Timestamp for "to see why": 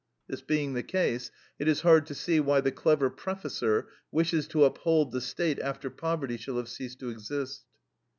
2.07-2.59